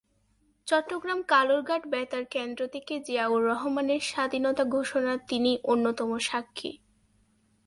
চট্টগ্রাম 0.67 1.19
কালুরঘাট 1.27 1.83
বেতার 1.87 2.23
কেন্দ্র 2.25 2.61
থেকে 2.67 2.93
জিয়াউর 2.99 3.41
রহমানের 3.45 4.01
স্বাধীনতা 4.01 4.63
ঘোষণার 4.65 5.19
তিনি 5.27 5.51
অন্যতম 5.63 6.09
স্বাক্ষী। 6.19 6.71